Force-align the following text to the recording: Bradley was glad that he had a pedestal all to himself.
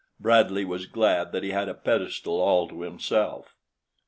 Bradley 0.19 0.65
was 0.65 0.87
glad 0.87 1.31
that 1.31 1.43
he 1.43 1.51
had 1.51 1.69
a 1.69 1.75
pedestal 1.75 2.41
all 2.41 2.67
to 2.69 2.81
himself. 2.81 3.55